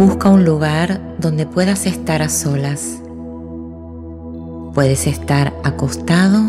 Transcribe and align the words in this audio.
Busca 0.00 0.30
un 0.30 0.46
lugar 0.46 1.18
donde 1.18 1.44
puedas 1.44 1.84
estar 1.84 2.22
a 2.22 2.30
solas. 2.30 3.02
Puedes 4.72 5.06
estar 5.06 5.52
acostado 5.62 6.40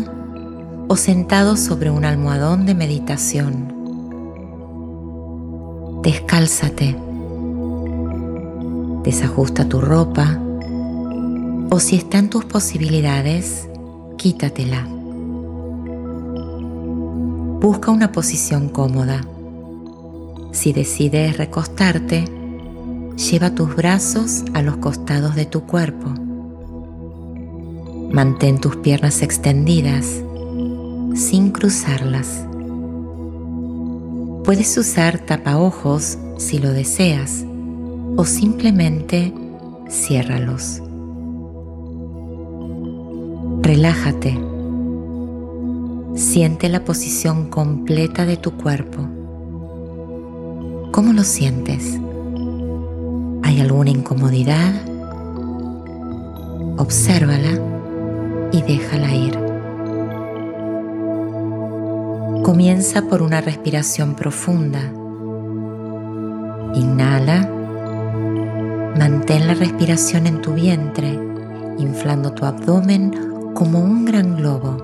o 0.88 0.96
sentado 0.96 1.58
sobre 1.58 1.90
un 1.90 2.06
almohadón 2.06 2.64
de 2.64 2.74
meditación. 2.74 3.74
Descálzate. 6.02 6.96
Desajusta 9.04 9.68
tu 9.68 9.82
ropa 9.82 10.40
o 11.68 11.78
si 11.78 11.96
está 11.96 12.20
en 12.20 12.30
tus 12.30 12.46
posibilidades, 12.46 13.68
quítatela. 14.16 14.86
Busca 17.60 17.90
una 17.90 18.12
posición 18.12 18.70
cómoda. 18.70 19.20
Si 20.52 20.72
decides 20.72 21.36
recostarte, 21.36 22.40
lleva 23.30 23.54
tus 23.54 23.74
brazos 23.76 24.42
a 24.52 24.62
los 24.62 24.78
costados 24.78 25.36
de 25.36 25.46
tu 25.46 25.62
cuerpo. 25.62 26.08
Mantén 28.10 28.58
tus 28.58 28.76
piernas 28.76 29.22
extendidas 29.22 30.22
sin 31.14 31.50
cruzarlas. 31.50 32.46
Puedes 34.44 34.76
usar 34.76 35.20
tapaojos 35.20 36.18
si 36.36 36.58
lo 36.58 36.72
deseas 36.72 37.44
o 38.16 38.24
simplemente 38.24 39.32
ciérralos. 39.88 40.82
Relájate. 43.62 44.38
Siente 46.16 46.68
la 46.68 46.84
posición 46.84 47.48
completa 47.48 48.26
de 48.26 48.36
tu 48.36 48.52
cuerpo. 48.52 49.08
¿Cómo 50.90 51.12
lo 51.12 51.22
sientes? 51.22 51.98
¿Hay 53.52 53.60
alguna 53.60 53.90
incomodidad? 53.90 54.72
Obsérvala 56.78 57.60
y 58.50 58.62
déjala 58.62 59.14
ir. 59.14 59.38
Comienza 62.42 63.02
por 63.02 63.20
una 63.20 63.42
respiración 63.42 64.14
profunda. 64.14 64.80
Inhala. 66.74 67.46
Mantén 68.98 69.46
la 69.46 69.52
respiración 69.52 70.26
en 70.26 70.40
tu 70.40 70.54
vientre, 70.54 71.12
inflando 71.76 72.32
tu 72.32 72.46
abdomen 72.46 73.12
como 73.52 73.80
un 73.80 74.06
gran 74.06 74.34
globo. 74.34 74.78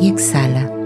Y 0.00 0.08
exhala. 0.08 0.77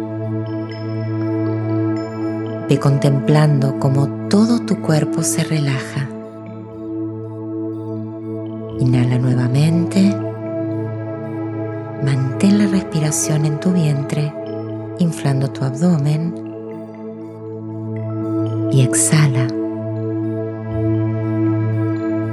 Contemplando 2.81 3.79
cómo 3.79 4.29
todo 4.29 4.61
tu 4.61 4.81
cuerpo 4.81 5.23
se 5.23 5.45
relaja. 5.45 6.09
Inhala 8.81 9.19
nuevamente. 9.19 10.17
Mantén 12.03 12.59
la 12.59 12.67
respiración 12.67 13.45
en 13.45 13.61
tu 13.61 13.73
vientre, 13.73 14.33
inflando 14.99 15.49
tu 15.51 15.65
abdomen. 15.65 16.35
Y 18.73 18.83
exhala. 18.83 19.47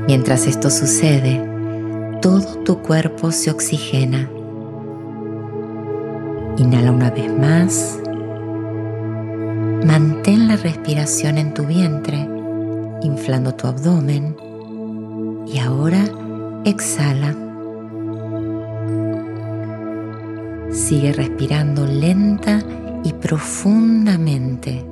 Mientras 0.07 0.47
esto 0.47 0.69
sucede, 0.69 1.45
todo 2.21 2.59
tu 2.63 2.79
cuerpo 2.79 3.31
se 3.31 3.51
oxigena. 3.51 4.29
Inhala 6.57 6.91
una 6.91 7.11
vez 7.11 7.31
más. 7.37 7.99
Mantén 9.85 10.49
la 10.49 10.57
respiración 10.57 11.37
en 11.37 11.53
tu 11.53 11.65
vientre, 11.65 12.27
inflando 13.01 13.55
tu 13.55 13.65
abdomen. 13.65 14.35
Y 15.47 15.57
ahora 15.59 16.03
exhala. 16.65 17.33
Sigue 20.69 21.13
respirando 21.13 21.85
lenta 21.85 22.61
y 23.05 23.13
profundamente. 23.13 24.85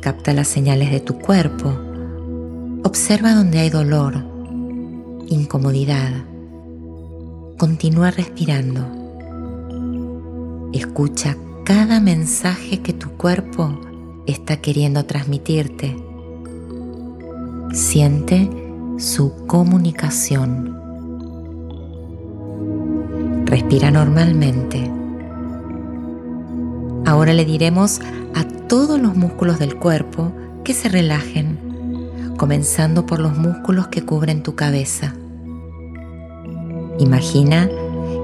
Capta 0.00 0.32
las 0.32 0.48
señales 0.48 0.90
de 0.90 1.00
tu 1.00 1.18
cuerpo. 1.18 1.72
Observa 2.84 3.34
donde 3.34 3.58
hay 3.58 3.68
dolor, 3.68 4.14
incomodidad. 5.28 6.24
Continúa 7.58 8.10
respirando. 8.10 8.80
Escucha 10.72 11.36
cada 11.66 11.98
mensaje 11.98 12.80
que 12.80 12.92
tu 12.92 13.10
cuerpo 13.16 13.76
está 14.24 14.58
queriendo 14.58 15.04
transmitirte. 15.04 15.96
Siente 17.72 18.48
su 18.98 19.34
comunicación. 19.48 20.78
Respira 23.46 23.90
normalmente. 23.90 24.88
Ahora 27.04 27.32
le 27.32 27.44
diremos 27.44 28.00
a 28.36 28.44
todos 28.68 29.00
los 29.00 29.16
músculos 29.16 29.58
del 29.58 29.74
cuerpo 29.74 30.30
que 30.62 30.72
se 30.72 30.88
relajen, 30.88 31.58
comenzando 32.36 33.06
por 33.06 33.18
los 33.18 33.36
músculos 33.36 33.88
que 33.88 34.04
cubren 34.04 34.44
tu 34.44 34.54
cabeza. 34.54 35.16
Imagina 37.00 37.68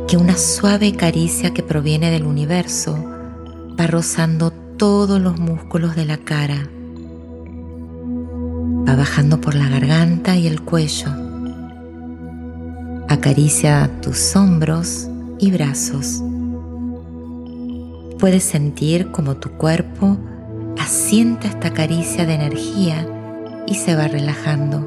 que 0.07 0.17
una 0.17 0.37
suave 0.37 0.93
caricia 0.95 1.53
que 1.53 1.65
proviene 1.65 2.13
del 2.13 2.25
universo 2.25 3.09
va 3.83 3.89
rozando 3.89 4.53
todos 4.77 5.21
los 5.21 5.41
músculos 5.41 5.97
de 5.97 6.05
la 6.05 6.17
cara. 6.17 6.69
Va 8.89 8.95
bajando 8.95 9.41
por 9.41 9.57
la 9.57 9.69
garganta 9.69 10.37
y 10.37 10.47
el 10.47 10.63
cuello. 10.63 11.09
Acaricia 13.09 13.91
tus 14.01 14.37
hombros 14.37 15.09
y 15.41 15.51
brazos. 15.51 16.23
Puedes 18.21 18.45
sentir 18.45 19.11
como 19.11 19.35
tu 19.35 19.51
cuerpo 19.51 20.17
asienta 20.79 21.49
esta 21.49 21.73
caricia 21.73 22.25
de 22.25 22.35
energía 22.35 23.05
y 23.67 23.75
se 23.75 23.97
va 23.97 24.07
relajando. 24.07 24.87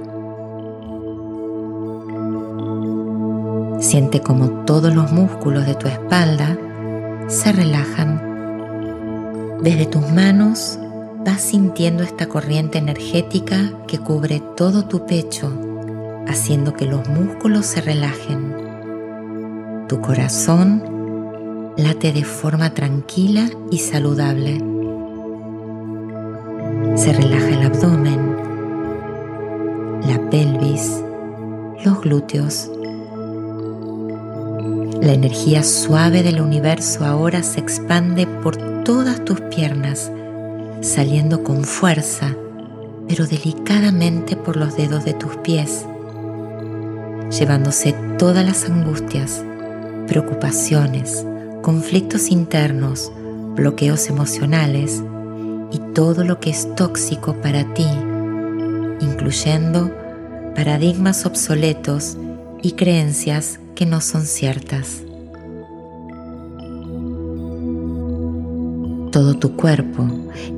Siente 3.81 4.21
como 4.21 4.63
todos 4.63 4.95
los 4.95 5.11
músculos 5.11 5.65
de 5.65 5.75
tu 5.75 5.87
espalda 5.87 6.57
se 7.27 7.51
relajan 7.51 8.34
desde 9.61 9.85
tus 9.85 10.09
manos 10.11 10.79
vas 11.25 11.41
sintiendo 11.41 12.03
esta 12.03 12.27
corriente 12.27 12.77
energética 12.77 13.71
que 13.87 13.97
cubre 13.97 14.41
todo 14.55 14.85
tu 14.85 15.05
pecho, 15.05 15.51
haciendo 16.27 16.73
que 16.73 16.85
los 16.85 17.07
músculos 17.09 17.65
se 17.65 17.81
relajen. 17.81 18.55
Tu 19.87 20.01
corazón 20.01 21.73
late 21.77 22.11
de 22.13 22.23
forma 22.23 22.73
tranquila 22.73 23.49
y 23.71 23.79
saludable. 23.79 24.59
Se 26.95 27.11
relaja 27.11 27.49
el 27.49 27.63
abdomen, 27.63 28.35
la 30.07 30.29
pelvis, 30.29 31.01
los 31.83 32.01
glúteos. 32.01 32.69
La 35.01 35.13
energía 35.13 35.63
suave 35.63 36.23
del 36.23 36.41
universo 36.41 37.05
ahora 37.05 37.43
se 37.43 37.59
expande 37.59 38.25
por 38.25 38.74
todas 38.85 39.25
tus 39.25 39.41
piernas, 39.41 40.11
saliendo 40.81 41.43
con 41.43 41.63
fuerza, 41.63 42.35
pero 43.07 43.25
delicadamente 43.25 44.35
por 44.35 44.55
los 44.57 44.77
dedos 44.77 45.03
de 45.03 45.13
tus 45.13 45.35
pies, 45.37 45.85
llevándose 47.37 47.93
todas 48.19 48.45
las 48.45 48.65
angustias, 48.65 49.43
preocupaciones, 50.07 51.25
conflictos 51.63 52.29
internos, 52.29 53.11
bloqueos 53.55 54.07
emocionales 54.07 55.01
y 55.71 55.79
todo 55.95 56.23
lo 56.23 56.39
que 56.39 56.51
es 56.51 56.73
tóxico 56.75 57.33
para 57.41 57.63
ti, 57.73 57.87
incluyendo 59.01 59.91
paradigmas 60.55 61.25
obsoletos 61.25 62.17
y 62.61 62.73
creencias 62.73 63.59
que 63.73 63.87
no 63.87 63.99
son 63.99 64.27
ciertas. 64.27 65.01
Todo 69.15 69.37
tu 69.37 69.55
cuerpo 69.55 70.09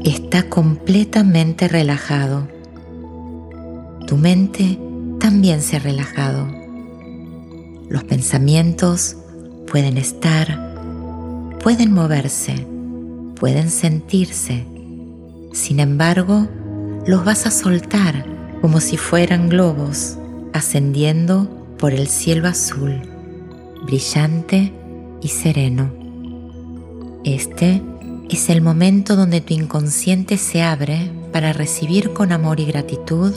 está 0.04 0.50
completamente 0.50 1.68
relajado. 1.68 2.48
Tu 4.07 4.18
mente 4.18 4.80
también 5.19 5.62
se 5.62 5.75
ha 5.75 5.80
relajado. 5.80 6.48
Los 7.88 8.04
pensamientos 8.06 9.15
pueden 9.71 10.00
estar, 10.00 10.74
pueden 11.62 11.94
moverse, 11.94 12.65
pueden 13.36 13.69
sentirse. 13.69 14.65
Sin 15.54 15.80
embargo, 15.80 16.48
los 17.06 17.24
vas 17.24 17.45
a 17.45 17.51
soltar 17.51 18.25
como 18.59 18.80
si 18.80 18.98
fueran 18.98 19.50
globos 19.50 20.18
ascendiendo 20.54 21.48
por 21.77 21.94
el 21.94 22.07
cielo 22.07 22.48
azul, 22.48 23.04
brillante 23.86 24.74
y 25.21 25.27
sereno. 25.27 25.92
Este 27.24 27.83
es 28.30 28.50
el 28.50 28.62
momento 28.62 29.16
donde 29.16 29.42
tu 29.42 29.54
inconsciente 29.54 30.38
se 30.38 30.62
abre 30.62 31.12
para 31.32 31.54
recibir 31.54 32.14
con 32.14 32.32
amor 32.32 32.60
y 32.60 32.66
gratitud 32.66 33.34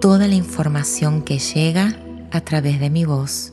toda 0.00 0.28
la 0.28 0.34
información 0.34 1.22
que 1.22 1.38
llega 1.38 1.96
a 2.30 2.40
través 2.42 2.80
de 2.80 2.90
mi 2.90 3.04
voz. 3.04 3.52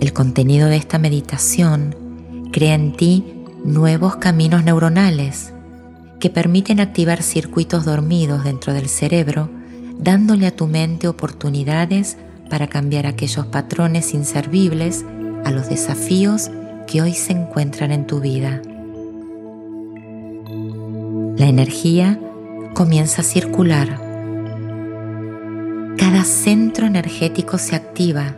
El 0.00 0.12
contenido 0.12 0.68
de 0.68 0.76
esta 0.76 0.98
meditación 0.98 2.48
crea 2.50 2.74
en 2.74 2.92
ti 2.96 3.24
nuevos 3.64 4.16
caminos 4.16 4.64
neuronales 4.64 5.52
que 6.18 6.30
permiten 6.30 6.80
activar 6.80 7.22
circuitos 7.22 7.84
dormidos 7.84 8.44
dentro 8.44 8.72
del 8.72 8.88
cerebro, 8.88 9.50
dándole 9.98 10.46
a 10.46 10.56
tu 10.56 10.66
mente 10.66 11.08
oportunidades 11.08 12.16
para 12.48 12.68
cambiar 12.68 13.06
aquellos 13.06 13.46
patrones 13.46 14.14
inservibles 14.14 15.04
a 15.44 15.50
los 15.50 15.68
desafíos 15.68 16.50
que 16.92 17.00
hoy 17.00 17.14
se 17.14 17.32
encuentran 17.32 17.90
en 17.90 18.06
tu 18.06 18.20
vida. 18.20 18.60
La 21.38 21.46
energía 21.46 22.20
comienza 22.74 23.22
a 23.22 23.24
circular. 23.24 23.98
Cada 25.96 26.22
centro 26.24 26.86
energético 26.86 27.56
se 27.56 27.76
activa. 27.76 28.36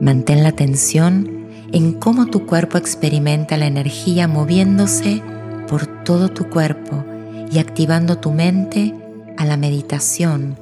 Mantén 0.00 0.42
la 0.42 0.48
atención 0.48 1.46
en 1.70 1.92
cómo 1.92 2.26
tu 2.26 2.44
cuerpo 2.44 2.76
experimenta 2.76 3.56
la 3.56 3.66
energía 3.66 4.26
moviéndose 4.26 5.22
por 5.68 5.86
todo 5.86 6.30
tu 6.30 6.48
cuerpo 6.48 7.04
y 7.52 7.60
activando 7.60 8.18
tu 8.18 8.32
mente 8.32 8.92
a 9.36 9.44
la 9.44 9.56
meditación, 9.56 10.56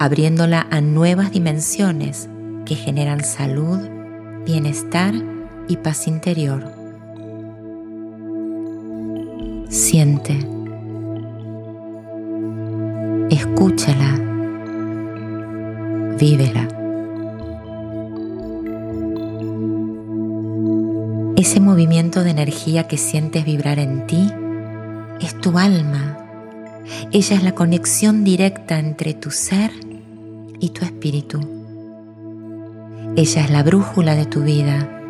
abriéndola 0.00 0.66
a 0.72 0.80
nuevas 0.80 1.30
dimensiones 1.30 2.28
que 2.64 2.74
generan 2.74 3.22
salud, 3.22 3.78
bienestar 4.44 5.14
y 5.68 5.76
paz 5.76 6.08
interior. 6.08 6.64
Siente, 9.68 10.38
escúchala, 13.30 14.18
vívela. 16.18 16.68
Ese 21.36 21.58
movimiento 21.58 22.22
de 22.22 22.30
energía 22.30 22.86
que 22.86 22.98
sientes 22.98 23.44
vibrar 23.44 23.78
en 23.78 24.06
ti 24.06 24.30
es 25.20 25.40
tu 25.40 25.58
alma. 25.58 26.18
Ella 27.10 27.36
es 27.36 27.42
la 27.42 27.52
conexión 27.52 28.24
directa 28.24 28.78
entre 28.78 29.14
tu 29.14 29.30
ser 29.30 29.70
y 30.60 30.70
tu 30.70 30.84
espíritu. 30.84 31.40
Ella 33.16 33.44
es 33.44 33.50
la 33.50 33.62
brújula 33.62 34.14
de 34.14 34.26
tu 34.26 34.42
vida. 34.42 35.01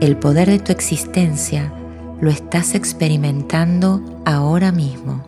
El 0.00 0.16
poder 0.16 0.48
de 0.48 0.58
tu 0.58 0.72
existencia 0.72 1.70
lo 2.22 2.30
estás 2.30 2.74
experimentando 2.74 4.22
ahora 4.24 4.72
mismo. 4.72 5.22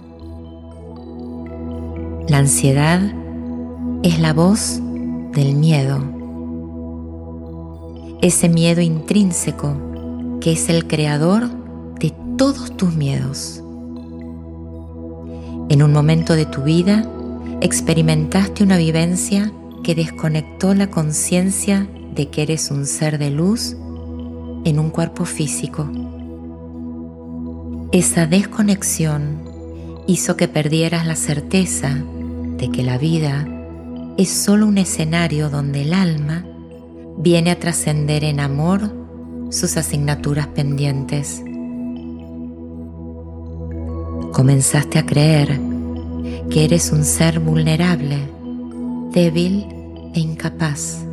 La 2.27 2.39
ansiedad 2.39 3.03
es 4.03 4.19
la 4.19 4.33
voz 4.33 4.81
del 5.33 5.57
miedo. 5.57 6.01
Ese 8.23 8.49
miedo 8.49 8.81
intrínseco 8.81 9.77
que 10.41 10.53
es 10.53 10.71
el 10.71 10.87
creador 10.87 11.51
de 11.99 12.15
todos 12.39 12.75
tus 12.75 12.95
miedos. 12.95 13.63
En 15.69 15.83
un 15.83 15.93
momento 15.93 16.35
de 16.35 16.47
tu 16.47 16.63
vida 16.63 17.07
experimentaste 17.61 18.65
una 18.65 18.79
vivencia 18.79 19.53
que 19.85 19.95
desconectó 19.95 20.73
la 20.73 20.91
conciencia 20.91 21.87
de 22.15 22.31
que 22.31 22.41
eres 22.41 22.71
un 22.71 22.87
ser 22.87 23.19
de 23.19 23.31
luz 23.31 23.77
en 24.65 24.79
un 24.79 24.91
cuerpo 24.91 25.25
físico. 25.25 25.89
Esa 27.93 28.27
desconexión 28.27 29.43
hizo 30.07 30.37
que 30.37 30.49
perdieras 30.49 31.07
la 31.07 31.17
certeza 31.17 31.95
de 32.57 32.71
que 32.71 32.83
la 32.83 32.99
vida 32.99 33.47
es 34.17 34.31
solo 34.31 34.67
un 34.67 34.79
escenario 34.79 35.51
donde 35.51 35.83
el 35.83 35.95
alma 35.95 36.45
viene 37.19 37.51
a 37.51 37.59
trascender 37.59 38.25
en 38.25 38.41
amor 38.41 38.91
sus 39.51 39.77
asignaturas 39.77 40.47
pendientes. 40.49 41.43
Comenzaste 44.33 44.99
a 44.99 45.07
creer 45.07 45.61
que 46.51 46.65
eres 46.65 46.93
un 46.93 47.05
ser 47.05 47.41
vulnerable, 47.41 48.19
débil 49.13 49.67
e 50.15 50.21
incapaz. 50.21 51.05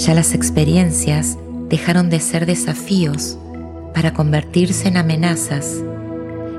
Ya 0.00 0.14
las 0.14 0.32
experiencias 0.32 1.36
dejaron 1.68 2.08
de 2.08 2.20
ser 2.20 2.46
desafíos 2.46 3.36
para 3.92 4.14
convertirse 4.14 4.88
en 4.88 4.96
amenazas 4.96 5.76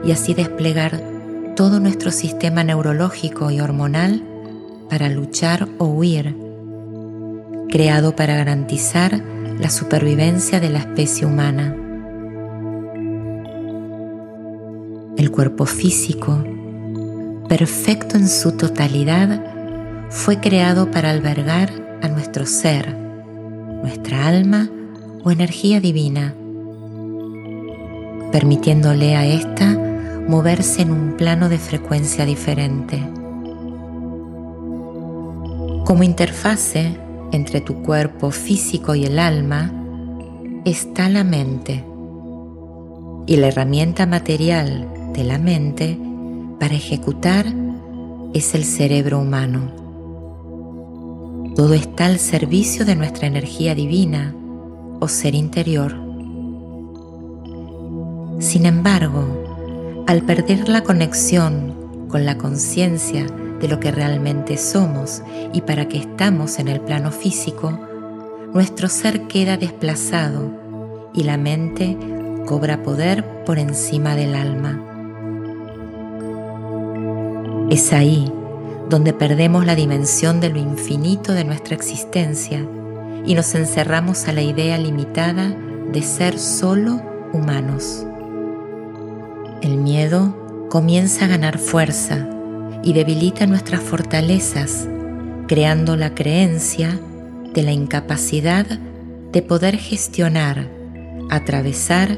y 0.06 0.12
así 0.12 0.36
desplegar 0.36 1.02
todo 1.56 1.80
nuestro 1.80 2.12
sistema 2.12 2.64
neurológico 2.64 3.50
y 3.50 3.60
hormonal 3.60 4.22
para 4.92 5.10
luchar 5.10 5.68
o 5.80 5.86
huir 5.86 6.36
creado 7.68 8.16
para 8.16 8.36
garantizar 8.36 9.20
la 9.60 9.72
supervivencia 9.72 10.60
de 10.60 10.70
la 10.70 10.78
especie 10.78 11.26
humana. 11.26 11.76
El 15.18 15.32
cuerpo 15.32 15.66
físico, 15.66 16.44
perfecto 17.50 18.18
en 18.18 18.30
su 18.30 18.52
totalidad, 18.52 19.44
fue 20.12 20.40
creado 20.40 20.92
para 20.92 21.10
albergar 21.10 21.72
a 22.04 22.08
nuestro 22.08 22.46
ser, 22.46 23.01
nuestra 23.82 24.28
alma 24.28 24.70
o 25.24 25.32
energía 25.32 25.80
divina, 25.80 26.34
permitiéndole 28.32 29.16
a 29.16 29.26
ésta 29.26 29.78
moverse 30.28 30.84
en 30.84 30.92
un 30.92 31.18
plano 31.18 31.50
de 31.50 31.58
frecuencia 31.58 32.26
diferente. 32.26 33.00
Como 35.86 36.04
interfase 36.04 36.96
entre 37.32 37.62
tu 37.62 37.82
cuerpo 37.82 38.32
físico 38.32 38.96
y 38.96 39.06
el 39.06 39.20
alma 39.20 39.72
está 40.64 41.10
la 41.10 41.24
mente 41.24 41.84
y 43.26 43.36
la 43.38 43.48
herramienta 43.48 44.06
material 44.06 44.88
de 45.14 45.24
la 45.24 45.38
mente 45.38 45.98
para 46.60 46.76
ejecutar 46.76 47.46
es 48.34 48.54
el 48.56 48.64
cerebro 48.64 49.20
humano. 49.20 49.81
Todo 51.56 51.74
está 51.74 52.06
al 52.06 52.18
servicio 52.18 52.86
de 52.86 52.96
nuestra 52.96 53.28
energía 53.28 53.76
divina 53.76 54.34
o 55.02 55.08
ser 55.10 55.36
interior. 55.36 55.94
Sin 58.40 58.66
embargo, 58.66 60.06
al 60.08 60.24
perder 60.24 60.70
la 60.70 60.82
conexión 60.82 62.08
con 62.08 62.26
la 62.26 62.38
conciencia 62.38 63.26
de 63.60 63.68
lo 63.68 63.80
que 63.82 63.92
realmente 63.92 64.58
somos 64.58 65.24
y 65.54 65.62
para 65.62 65.88
que 65.90 65.98
estamos 65.98 66.58
en 66.58 66.70
el 66.70 66.80
plano 66.80 67.12
físico, 67.12 67.78
nuestro 68.54 68.88
ser 68.88 69.28
queda 69.28 69.58
desplazado 69.58 71.12
y 71.14 71.24
la 71.24 71.38
mente 71.38 71.98
cobra 72.46 72.82
poder 72.82 73.44
por 73.46 73.60
encima 73.60 74.16
del 74.16 74.36
alma. 74.36 74.88
Es 77.70 77.92
ahí 77.94 78.32
donde 78.90 79.14
perdemos 79.14 79.66
la 79.66 79.76
dimensión 79.76 80.40
de 80.40 80.50
lo 80.50 80.60
infinito 80.60 81.34
de 81.34 81.44
nuestra 81.44 81.76
existencia 81.76 82.66
y 83.26 83.36
nos 83.36 83.54
encerramos 83.56 84.28
a 84.28 84.34
la 84.34 84.42
idea 84.42 84.78
limitada 84.78 85.56
de 85.92 86.02
ser 86.02 86.38
solo 86.38 87.02
humanos. 87.34 88.06
El 89.62 89.78
miedo 89.78 90.68
comienza 90.70 91.26
a 91.26 91.28
ganar 91.28 91.58
fuerza 91.58 92.28
y 92.84 92.94
debilita 92.94 93.46
nuestras 93.46 93.82
fortalezas, 93.82 94.88
creando 95.48 95.96
la 95.96 96.16
creencia 96.16 97.00
de 97.54 97.64
la 97.64 97.72
incapacidad 97.72 98.66
de 98.66 99.42
poder 99.42 99.78
gestionar, 99.78 100.68
atravesar 101.30 102.18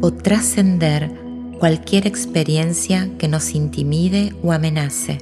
o 0.00 0.12
trascender 0.12 1.10
cualquier 1.58 2.06
experiencia 2.06 3.08
que 3.18 3.28
nos 3.28 3.54
intimide 3.54 4.34
o 4.42 4.52
amenace. 4.52 5.18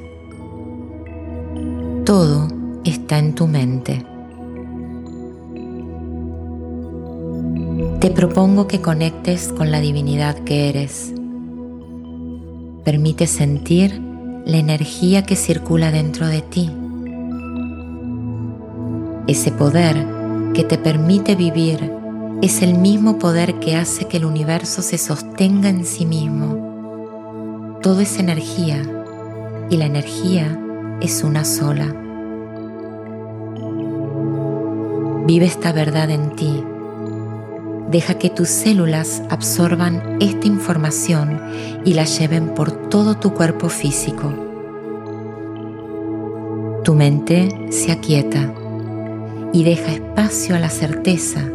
Todo 2.13 2.47
está 2.85 3.19
en 3.19 3.35
tu 3.35 3.47
mente. 3.47 4.05
Te 8.01 8.11
propongo 8.11 8.69
que 8.69 8.83
conectes 8.83 9.49
con 9.49 9.71
la 9.71 9.81
divinidad 9.81 10.37
que 10.41 10.69
eres. 10.69 11.15
Permite 12.85 13.27
sentir 13.27 13.99
la 14.45 14.59
energía 14.59 15.23
que 15.23 15.37
circula 15.37 15.91
dentro 15.91 16.27
de 16.27 16.43
ti. 16.43 16.71
Ese 19.27 19.51
poder 19.51 20.07
que 20.53 20.65
te 20.65 20.77
permite 20.77 21.35
vivir 21.35 21.95
es 22.43 22.61
el 22.61 22.75
mismo 22.75 23.19
poder 23.19 23.59
que 23.59 23.75
hace 23.75 24.05
que 24.05 24.19
el 24.19 24.27
universo 24.27 24.83
se 24.83 24.99
sostenga 24.99 25.71
en 25.71 25.87
sí 25.87 26.05
mismo. 26.05 27.79
Todo 27.81 28.03
es 28.03 28.19
energía 28.19 28.83
y 29.71 29.79
la 29.79 29.87
energía 29.87 30.59
es 31.01 31.25
una 31.25 31.47
sola. 31.47 32.02
Vive 35.25 35.47
esta 35.47 35.73
verdad 35.73 36.11
en 36.11 36.35
ti. 36.35 36.65
Deja 37.91 38.15
que 38.19 38.29
tus 38.29 38.49
células 38.49 39.23
absorban 39.31 40.17
esta 40.21 40.49
información 40.49 41.41
y 41.85 41.95
la 41.95 42.05
lleven 42.05 42.55
por 42.55 42.73
todo 42.89 43.17
tu 43.17 43.33
cuerpo 43.33 43.69
físico. 43.69 44.33
Tu 46.83 46.95
mente 46.95 47.69
se 47.71 47.93
aquieta 47.93 48.53
y 49.53 49.63
deja 49.63 49.93
espacio 49.93 50.57
a 50.57 50.59
la 50.59 50.71
certeza, 50.71 51.49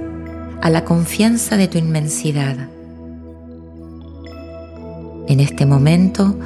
a 0.62 0.70
la 0.70 0.86
confianza 0.86 1.58
de 1.58 1.68
tu 1.68 1.78
inmensidad. 1.78 2.56
En 5.28 5.42
este 5.42 5.66
momento, 5.66 6.38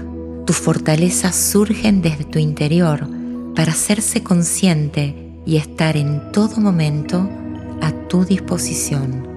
tus 0.48 0.58
fortalezas 0.58 1.36
surgen 1.36 2.02
desde 2.02 2.24
tu 2.24 2.40
interior 2.40 3.08
para 3.56 3.74
hacerse 3.74 4.24
consciente 4.24 5.31
y 5.46 5.58
estar 5.58 5.98
en 5.98 6.32
todo 6.32 6.58
momento 6.58 7.30
a 7.82 7.92
tu 8.08 8.26
disposición. 8.26 9.28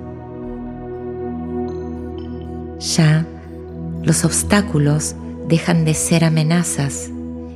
Ya 2.81 3.27
los 4.03 4.25
obstáculos 4.25 5.17
dejan 5.49 5.85
de 5.85 5.95
ser 5.95 6.25
amenazas 6.25 7.11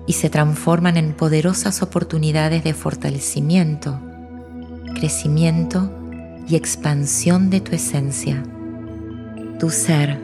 y 0.06 0.14
se 0.14 0.30
transforman 0.30 0.96
en 0.96 1.12
poderosas 1.12 1.82
oportunidades 1.82 2.64
de 2.64 2.72
fortalecimiento, 2.72 4.00
crecimiento 4.94 5.90
y 6.48 6.56
expansión 6.56 7.50
de 7.50 7.60
tu 7.60 7.74
esencia. 7.74 8.42
Tu 9.58 9.68
ser, 9.68 10.18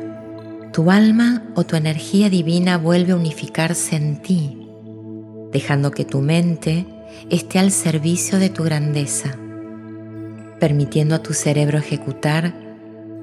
tu 0.73 0.91
alma 0.91 1.43
o 1.55 1.65
tu 1.65 1.77
energía 1.77 2.31
divina 2.31 2.79
vuelve 2.79 3.13
a 3.13 3.17
unificarse 3.17 3.97
en 3.97 4.23
ti, 4.23 4.67
dejando 5.53 5.91
que 5.91 6.07
tu 6.07 6.21
mente 6.23 6.87
esté 7.31 7.59
al 7.59 7.71
servicio 7.71 8.39
de 8.39 8.51
tu 8.51 8.65
grandeza, 8.65 9.37
permitiendo 10.61 11.15
a 11.15 11.23
tu 11.23 11.33
cerebro 11.33 11.79
ejecutar 11.79 12.55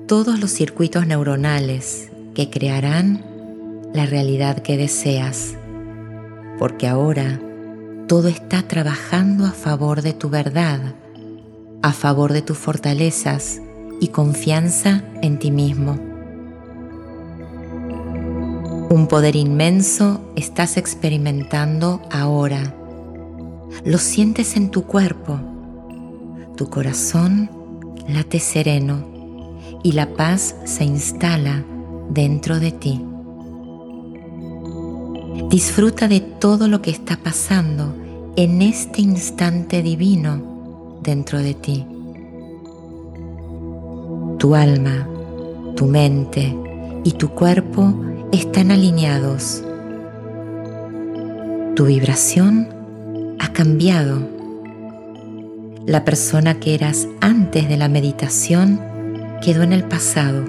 todos 0.07 0.39
los 0.39 0.51
circuitos 0.51 1.07
neuronales 1.07 2.09
que 2.35 2.49
crearán 2.49 3.23
la 3.93 4.05
realidad 4.05 4.59
que 4.59 4.77
deseas, 4.77 5.55
porque 6.59 6.87
ahora 6.87 7.39
todo 8.07 8.27
está 8.27 8.63
trabajando 8.63 9.45
a 9.45 9.51
favor 9.51 10.01
de 10.01 10.13
tu 10.13 10.29
verdad, 10.29 10.79
a 11.81 11.93
favor 11.93 12.33
de 12.33 12.41
tus 12.41 12.57
fortalezas 12.57 13.61
y 13.99 14.09
confianza 14.09 15.03
en 15.21 15.39
ti 15.39 15.51
mismo. 15.51 16.11
Un 18.89 19.07
poder 19.07 19.37
inmenso 19.37 20.19
estás 20.35 20.75
experimentando 20.75 22.01
ahora. 22.11 22.75
Lo 23.85 23.97
sientes 23.97 24.55
en 24.55 24.69
tu 24.69 24.83
cuerpo. 24.83 25.39
Tu 26.55 26.69
corazón 26.69 27.49
late 28.07 28.39
sereno 28.39 29.05
y 29.83 29.93
la 29.93 30.13
paz 30.13 30.55
se 30.65 30.83
instala 30.83 31.63
dentro 32.09 32.59
de 32.59 32.71
ti. 32.71 33.01
Disfruta 35.49 36.07
de 36.07 36.19
todo 36.19 36.67
lo 36.67 36.81
que 36.81 36.91
está 36.91 37.17
pasando 37.17 37.95
en 38.35 38.61
este 38.61 39.01
instante 39.01 39.81
divino 39.81 40.99
dentro 41.01 41.39
de 41.39 41.53
ti. 41.53 41.85
Tu 44.37 44.55
alma, 44.55 45.07
tu 45.75 45.85
mente 45.85 46.55
y 47.03 47.11
tu 47.13 47.29
cuerpo 47.29 47.93
están 48.31 48.71
alineados. 48.71 49.63
Tu 51.75 51.85
vibración 51.85 52.80
cambiado. 53.51 54.27
La 55.85 56.05
persona 56.05 56.59
que 56.59 56.75
eras 56.75 57.07
antes 57.21 57.67
de 57.67 57.77
la 57.77 57.89
meditación 57.89 58.79
quedó 59.41 59.63
en 59.63 59.73
el 59.73 59.83
pasado. 59.83 60.43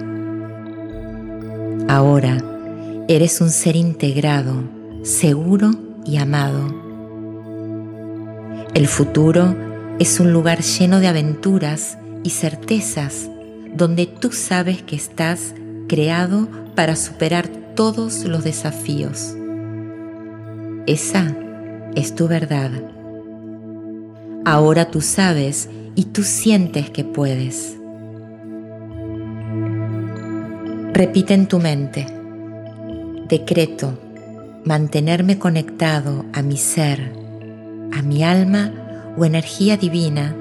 Ahora 1.88 2.38
eres 3.08 3.40
un 3.40 3.50
ser 3.50 3.76
integrado, 3.76 4.64
seguro 5.02 5.70
y 6.04 6.18
amado. 6.18 6.82
El 8.74 8.86
futuro 8.86 9.54
es 9.98 10.20
un 10.20 10.32
lugar 10.32 10.62
lleno 10.62 11.00
de 11.00 11.08
aventuras 11.08 11.98
y 12.22 12.30
certezas 12.30 13.28
donde 13.74 14.06
tú 14.06 14.32
sabes 14.32 14.82
que 14.82 14.96
estás 14.96 15.54
creado 15.88 16.48
para 16.74 16.96
superar 16.96 17.48
todos 17.74 18.24
los 18.24 18.44
desafíos. 18.44 19.34
Esa 20.86 21.36
es 21.94 22.14
tu 22.14 22.28
verdad. 22.28 22.70
Ahora 24.44 24.90
tú 24.90 25.00
sabes 25.00 25.68
y 25.94 26.06
tú 26.06 26.22
sientes 26.22 26.90
que 26.90 27.04
puedes. 27.04 27.76
Repite 30.92 31.34
en 31.34 31.46
tu 31.46 31.58
mente, 31.58 32.06
decreto, 33.28 33.98
mantenerme 34.64 35.38
conectado 35.38 36.24
a 36.32 36.42
mi 36.42 36.56
ser, 36.56 37.12
a 37.92 38.02
mi 38.02 38.22
alma 38.22 38.72
o 39.16 39.24
energía 39.24 39.76
divina 39.76 40.34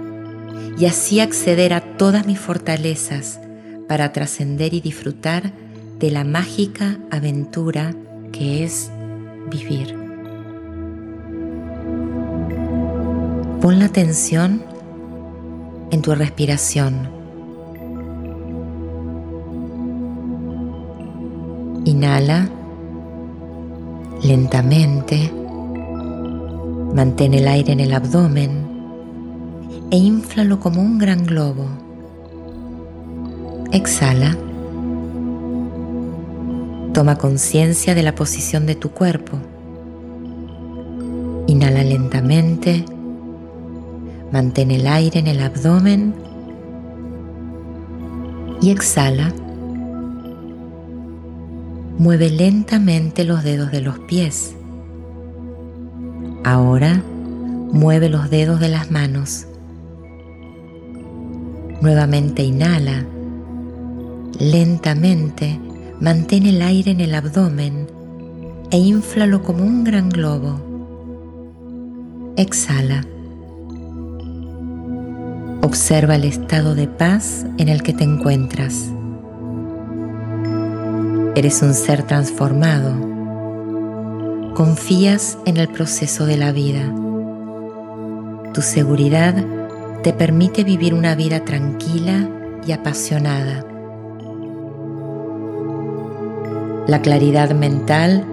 y 0.77 0.85
así 0.85 1.19
acceder 1.19 1.73
a 1.73 1.81
todas 1.97 2.25
mis 2.25 2.39
fortalezas 2.39 3.39
para 3.87 4.11
trascender 4.13 4.73
y 4.73 4.81
disfrutar 4.81 5.51
de 5.99 6.11
la 6.11 6.23
mágica 6.23 6.97
aventura 7.11 7.93
que 8.31 8.63
es 8.63 8.89
vivir. 9.49 10.00
Pon 13.61 13.79
la 13.79 13.85
atención 13.85 14.63
en 15.91 16.01
tu 16.01 16.15
respiración 16.15 17.21
Inhala 21.83 22.47
lentamente, 24.21 25.33
mantén 26.93 27.33
el 27.33 27.47
aire 27.47 27.73
en 27.73 27.79
el 27.79 27.91
abdomen 27.91 28.51
e 29.89 29.97
inflalo 29.97 30.59
como 30.59 30.79
un 30.79 30.99
gran 30.99 31.25
globo. 31.25 31.65
Exhala. 33.71 34.37
Toma 36.93 37.17
conciencia 37.17 37.95
de 37.95 38.03
la 38.03 38.13
posición 38.13 38.67
de 38.67 38.75
tu 38.75 38.91
cuerpo. 38.91 39.39
Inhala 41.47 41.83
lentamente, 41.83 42.85
mantén 44.31 44.71
el 44.71 44.87
aire 44.87 45.19
en 45.19 45.27
el 45.27 45.41
abdomen 45.41 46.13
y 48.61 48.71
exhala 48.71 49.33
Mueve 52.01 52.31
lentamente 52.31 53.23
los 53.25 53.43
dedos 53.43 53.69
de 53.69 53.79
los 53.79 53.99
pies. 53.99 54.55
Ahora 56.43 57.03
mueve 57.71 58.09
los 58.09 58.31
dedos 58.31 58.59
de 58.59 58.69
las 58.69 58.89
manos. 58.89 59.45
Nuevamente 61.79 62.41
inhala. 62.41 63.05
Lentamente 64.39 65.59
mantén 65.99 66.47
el 66.47 66.63
aire 66.63 66.89
en 66.89 67.01
el 67.01 67.13
abdomen 67.13 67.85
e 68.71 68.79
inflalo 68.79 69.43
como 69.43 69.63
un 69.63 69.83
gran 69.83 70.09
globo. 70.09 70.59
Exhala. 72.35 73.05
Observa 75.63 76.15
el 76.15 76.23
estado 76.23 76.73
de 76.73 76.87
paz 76.87 77.45
en 77.59 77.69
el 77.69 77.83
que 77.83 77.93
te 77.93 78.03
encuentras. 78.03 78.89
Eres 81.35 81.61
un 81.61 81.75
ser 81.75 82.01
transformado. 82.01 82.93
Confías 84.55 85.37
en 85.45 85.57
el 85.57 85.67
proceso 85.67 86.25
de 86.25 86.37
la 86.37 86.51
vida. 86.51 86.81
Tu 88.55 88.63
seguridad 88.63 89.35
te 90.01 90.13
permite 90.13 90.63
vivir 90.63 90.95
una 90.95 91.13
vida 91.13 91.45
tranquila 91.45 92.27
y 92.65 92.71
apasionada. 92.71 93.63
La 96.87 97.03
claridad 97.03 97.51
mental 97.51 98.25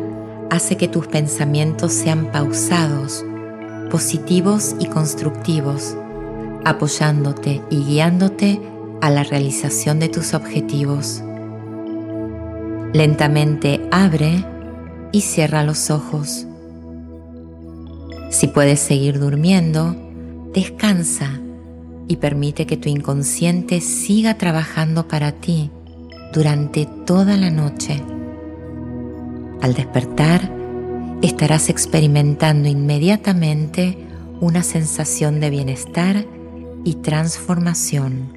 hace 0.51 0.79
que 0.79 0.89
tus 0.89 1.07
pensamientos 1.07 1.93
sean 1.93 2.33
pausados, 2.33 3.23
positivos 3.91 4.75
y 4.81 4.87
constructivos, 4.87 5.95
apoyándote 6.69 7.63
y 7.71 7.85
guiándote 7.85 8.61
a 9.01 9.11
la 9.11 9.23
realización 9.25 10.01
de 10.01 10.09
tus 10.09 10.35
objetivos. 10.35 11.23
Lentamente 12.93 13.87
abre 13.91 14.45
y 15.13 15.23
cierra 15.23 15.63
los 15.63 15.91
ojos. 15.91 16.47
Si 18.31 18.47
puedes 18.49 18.81
seguir 18.81 19.19
durmiendo, 19.19 19.97
descansa 20.53 21.41
y 22.07 22.17
permite 22.17 22.67
que 22.67 22.77
tu 22.77 22.89
inconsciente 22.89 23.81
siga 23.81 24.35
trabajando 24.35 25.09
para 25.09 25.33
ti 25.33 25.71
durante 26.33 26.87
toda 27.07 27.37
la 27.37 27.51
noche. 27.51 28.03
Al 29.61 29.75
despertar, 29.75 30.51
estarás 31.23 31.69
experimentando 31.69 32.69
inmediatamente 32.69 33.99
una 34.41 34.63
sensación 34.63 35.41
de 35.41 35.51
bienestar 35.51 36.27
y 36.85 36.95
transformación. 36.95 38.37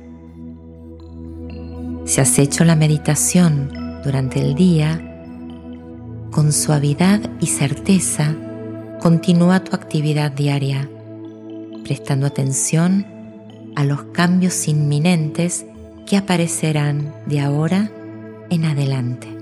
Si 2.05 2.19
has 2.19 2.39
hecho 2.39 2.63
la 2.63 2.75
meditación 2.75 3.71
durante 4.03 4.39
el 4.39 4.55
día, 4.55 4.99
con 6.31 6.51
suavidad 6.51 7.19
y 7.39 7.47
certeza, 7.47 8.35
continúa 8.99 9.63
tu 9.63 9.75
actividad 9.75 10.31
diaria, 10.31 10.89
prestando 11.83 12.27
atención 12.27 13.05
a 13.75 13.83
los 13.83 14.03
cambios 14.13 14.67
inminentes 14.67 15.65
que 16.05 16.17
aparecerán 16.17 17.13
de 17.25 17.39
ahora 17.39 17.91
en 18.49 18.65
adelante. 18.65 19.40